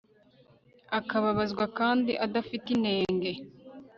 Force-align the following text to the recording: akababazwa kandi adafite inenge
akababazwa 0.99 1.65
kandi 1.79 2.11
adafite 2.25 2.67
inenge 2.75 3.31